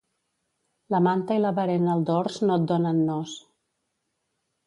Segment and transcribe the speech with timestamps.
[0.93, 3.35] La manta i la berena al dors no et donen nos.